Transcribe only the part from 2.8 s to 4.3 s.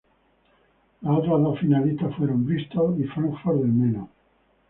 y Fráncfort del Meno.